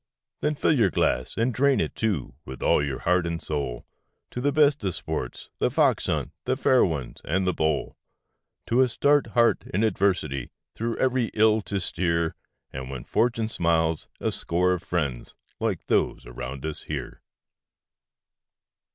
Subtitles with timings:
[0.41, 3.85] Then fill your glass, and drain it, too, with all your heart and soul,
[4.31, 7.95] To the best of sports The Fox hunt, The Fair Ones, and The Bowl,
[8.65, 12.33] To a stout heart in adversity through every ill to steer,
[12.73, 17.21] And when Fortune smiles a score of friends like those around us here.